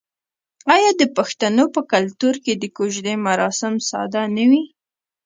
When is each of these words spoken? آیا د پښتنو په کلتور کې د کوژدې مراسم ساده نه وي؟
آیا 0.75 0.91
د 1.01 1.03
پښتنو 1.17 1.63
په 1.75 1.81
کلتور 1.93 2.35
کې 2.43 2.53
د 2.57 2.63
کوژدې 2.77 3.13
مراسم 3.27 3.73
ساده 3.89 4.23
نه 4.35 4.45
وي؟ 4.49 4.63